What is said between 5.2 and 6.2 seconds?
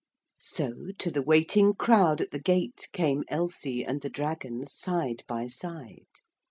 by side.